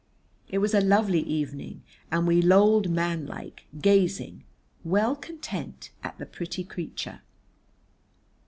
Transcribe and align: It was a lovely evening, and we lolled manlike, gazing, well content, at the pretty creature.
It 0.49 0.57
was 0.57 0.73
a 0.73 0.81
lovely 0.81 1.19
evening, 1.19 1.83
and 2.11 2.25
we 2.25 2.41
lolled 2.41 2.89
manlike, 2.89 3.67
gazing, 3.83 4.43
well 4.83 5.15
content, 5.15 5.91
at 6.03 6.17
the 6.17 6.25
pretty 6.25 6.63
creature. 6.63 7.21